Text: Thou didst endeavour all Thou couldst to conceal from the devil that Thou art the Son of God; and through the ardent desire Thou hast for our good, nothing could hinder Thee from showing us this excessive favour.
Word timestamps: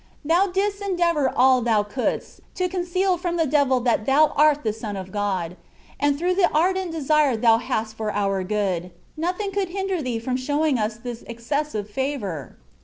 Thou 0.25 0.47
didst 0.47 0.81
endeavour 0.81 1.29
all 1.29 1.61
Thou 1.61 1.83
couldst 1.83 2.41
to 2.55 2.67
conceal 2.67 3.17
from 3.17 3.35
the 3.37 3.45
devil 3.45 3.79
that 3.81 4.07
Thou 4.07 4.33
art 4.35 4.63
the 4.63 4.73
Son 4.73 4.97
of 4.97 5.11
God; 5.11 5.55
and 5.99 6.17
through 6.17 6.33
the 6.33 6.49
ardent 6.51 6.89
desire 6.91 7.37
Thou 7.37 7.59
hast 7.59 7.97
for 7.97 8.11
our 8.11 8.43
good, 8.43 8.89
nothing 9.15 9.51
could 9.51 9.69
hinder 9.69 10.01
Thee 10.01 10.17
from 10.17 10.37
showing 10.37 10.79
us 10.79 10.97
this 10.97 11.21
excessive 11.27 11.87
favour. 11.87 12.57